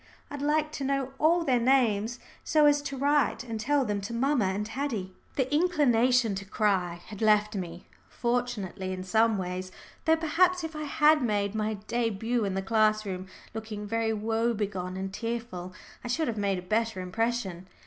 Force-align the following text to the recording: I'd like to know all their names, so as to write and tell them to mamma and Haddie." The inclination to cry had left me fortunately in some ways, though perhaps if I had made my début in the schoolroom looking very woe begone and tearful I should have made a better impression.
I'd 0.31 0.41
like 0.41 0.71
to 0.71 0.83
know 0.83 1.13
all 1.19 1.43
their 1.43 1.59
names, 1.59 2.17
so 2.43 2.65
as 2.65 2.81
to 2.81 2.97
write 2.97 3.43
and 3.43 3.59
tell 3.59 3.85
them 3.85 4.01
to 4.01 4.15
mamma 4.15 4.45
and 4.45 4.67
Haddie." 4.67 5.13
The 5.35 5.53
inclination 5.53 6.33
to 6.33 6.43
cry 6.45 7.01
had 7.05 7.21
left 7.21 7.53
me 7.53 7.85
fortunately 8.09 8.93
in 8.93 9.03
some 9.03 9.37
ways, 9.37 9.71
though 10.05 10.15
perhaps 10.17 10.63
if 10.63 10.75
I 10.75 10.85
had 10.85 11.21
made 11.21 11.53
my 11.53 11.75
début 11.87 12.47
in 12.47 12.55
the 12.55 12.63
schoolroom 12.65 13.27
looking 13.53 13.85
very 13.85 14.11
woe 14.11 14.55
begone 14.55 14.97
and 14.97 15.13
tearful 15.13 15.71
I 16.03 16.07
should 16.07 16.27
have 16.27 16.35
made 16.35 16.57
a 16.57 16.63
better 16.63 16.99
impression. 16.99 17.67